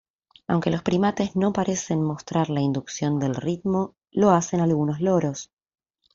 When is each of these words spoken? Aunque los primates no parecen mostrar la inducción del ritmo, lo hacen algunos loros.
Aunque 0.47 0.71
los 0.71 0.81
primates 0.81 1.35
no 1.35 1.53
parecen 1.53 2.01
mostrar 2.01 2.49
la 2.49 2.59
inducción 2.59 3.19
del 3.19 3.35
ritmo, 3.35 3.93
lo 4.11 4.31
hacen 4.31 4.59
algunos 4.59 4.99
loros. 4.99 5.51